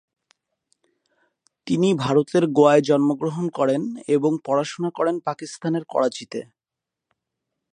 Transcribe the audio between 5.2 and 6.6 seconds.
পাকিস্তানের করাচিতে।